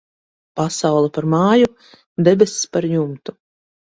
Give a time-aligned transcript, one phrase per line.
[0.59, 1.69] Pasaule par māju,
[2.29, 3.37] debess par jumtu.